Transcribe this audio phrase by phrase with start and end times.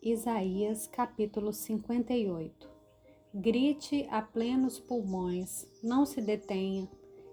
[0.00, 2.70] Isaías capítulo 58
[3.34, 6.88] Grite a plenos pulmões, não se detenha,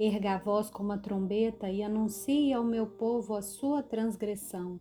[0.00, 4.80] erga a voz como a trombeta e anuncie ao meu povo a sua transgressão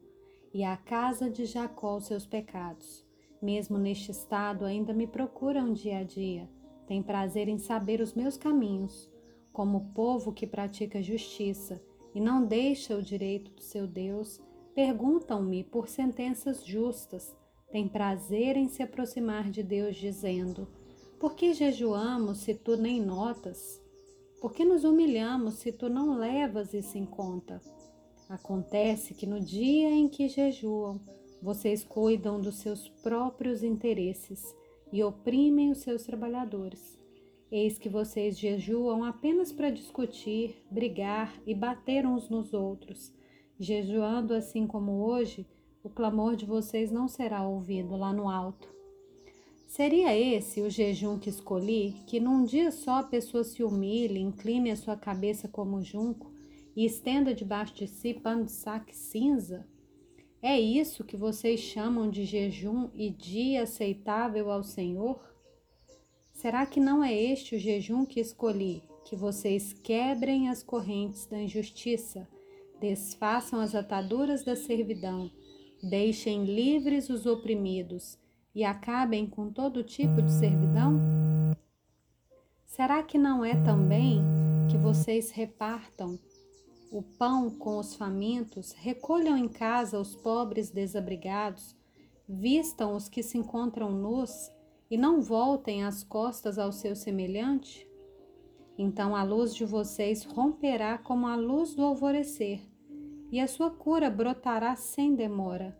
[0.54, 3.06] e à casa de Jacó os seus pecados.
[3.42, 6.50] Mesmo neste estado ainda me procuram dia a dia,
[6.88, 9.12] tem prazer em saber os meus caminhos,
[9.52, 11.84] como povo que pratica justiça
[12.14, 14.40] e não deixa o direito do seu Deus,
[14.74, 17.36] perguntam-me por sentenças justas
[17.76, 20.66] tem prazer em se aproximar de Deus, dizendo:
[21.20, 23.82] Por que jejuamos se tu nem notas?
[24.40, 27.62] Por que nos humilhamos se tu não levas isso em conta?
[28.30, 31.02] Acontece que no dia em que jejuam,
[31.42, 34.56] vocês cuidam dos seus próprios interesses
[34.90, 36.98] e oprimem os seus trabalhadores.
[37.52, 43.12] Eis que vocês jejuam apenas para discutir, brigar e bater uns nos outros.
[43.60, 45.46] Jejuando assim como hoje,
[45.86, 48.68] o clamor de vocês não será ouvido lá no alto.
[49.68, 54.72] Seria esse o jejum que escolhi, que num dia só a pessoa se humilhe, incline
[54.72, 56.34] a sua cabeça como junco
[56.76, 59.68] e estenda debaixo de si pano de saque cinza?
[60.42, 65.20] É isso que vocês chamam de jejum e dia aceitável ao Senhor?
[66.34, 71.40] Será que não é este o jejum que escolhi, que vocês quebrem as correntes da
[71.40, 72.28] injustiça,
[72.80, 75.30] desfaçam as ataduras da servidão,
[75.88, 78.18] Deixem livres os oprimidos
[78.56, 81.00] e acabem com todo tipo de servidão?
[82.66, 84.20] Será que não é também
[84.68, 86.18] que vocês repartam
[86.92, 91.76] o pão com os famintos, recolham em casa os pobres desabrigados,
[92.28, 94.50] vistam os que se encontram nus
[94.90, 97.88] e não voltem as costas ao seu semelhante?
[98.76, 102.60] Então a luz de vocês romperá como a luz do alvorecer
[103.36, 105.78] e a sua cura brotará sem demora.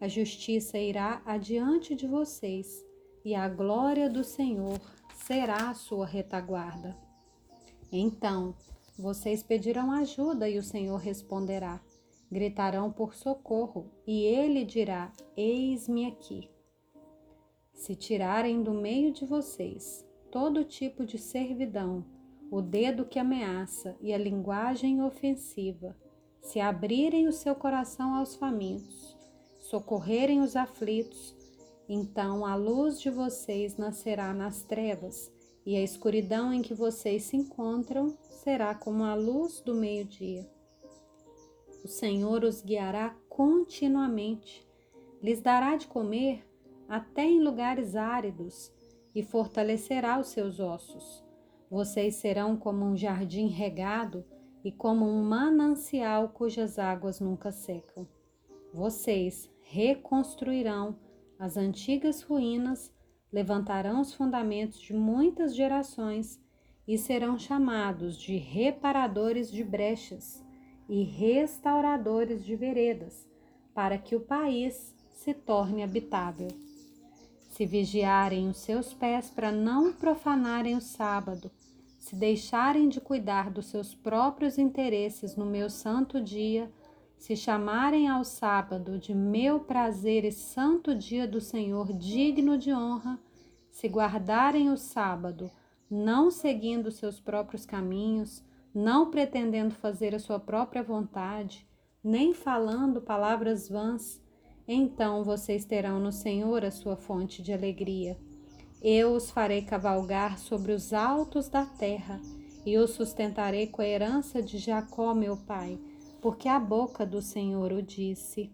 [0.00, 2.82] A justiça irá adiante de vocês,
[3.22, 4.80] e a glória do Senhor
[5.14, 6.96] será a sua retaguarda.
[7.92, 8.54] Então
[8.98, 11.78] vocês pedirão ajuda e o Senhor responderá.
[12.32, 16.48] Gritarão por socorro e ele dirá: Eis-me aqui.
[17.74, 22.02] Se tirarem do meio de vocês todo tipo de servidão,
[22.50, 25.94] o dedo que ameaça e a linguagem ofensiva,
[26.44, 29.16] se abrirem o seu coração aos famintos,
[29.58, 31.34] socorrerem os aflitos,
[31.88, 35.32] então a luz de vocês nascerá nas trevas,
[35.66, 40.46] e a escuridão em que vocês se encontram será como a luz do meio-dia.
[41.82, 44.66] O Senhor os guiará continuamente,
[45.22, 46.46] lhes dará de comer
[46.86, 48.70] até em lugares áridos
[49.14, 51.24] e fortalecerá os seus ossos.
[51.70, 54.22] Vocês serão como um jardim regado
[54.64, 58.08] e como um manancial cujas águas nunca secam.
[58.72, 60.98] Vocês reconstruirão
[61.38, 62.90] as antigas ruínas,
[63.30, 66.40] levantarão os fundamentos de muitas gerações
[66.88, 70.42] e serão chamados de reparadores de brechas
[70.88, 73.28] e restauradores de veredas,
[73.74, 76.48] para que o país se torne habitável.
[77.50, 81.50] Se vigiarem os seus pés para não profanarem o sábado,
[82.04, 86.70] se deixarem de cuidar dos seus próprios interesses no meu santo dia,
[87.16, 93.18] se chamarem ao sábado de meu prazer e santo dia do Senhor digno de honra,
[93.70, 95.50] se guardarem o sábado,
[95.90, 98.44] não seguindo seus próprios caminhos,
[98.74, 101.66] não pretendendo fazer a sua própria vontade,
[102.02, 104.20] nem falando palavras vãs,
[104.68, 108.18] então vocês terão no Senhor a sua fonte de alegria.
[108.86, 112.20] Eu os farei cavalgar sobre os altos da terra
[112.66, 115.78] e os sustentarei com a herança de Jacó, meu pai,
[116.20, 118.52] porque a boca do Senhor o disse.